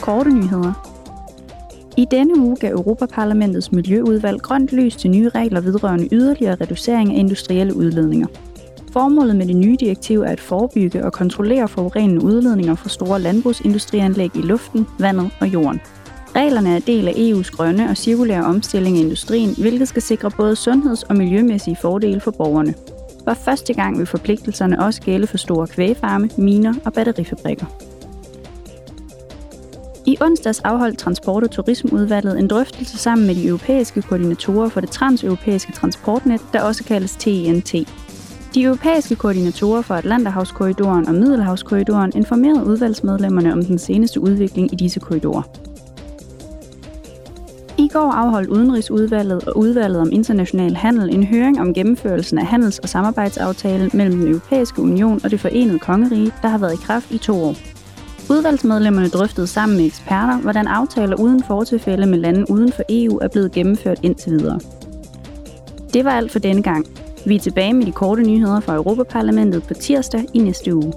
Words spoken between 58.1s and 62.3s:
Udvalgsmedlemmerne drøftede sammen med eksperter, hvordan aftaler uden fortilfælde med